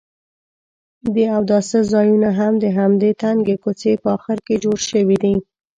[1.15, 5.35] د اوداسه ځایونه هم د همدې تنګې کوڅې په اخر کې جوړ شوي دي.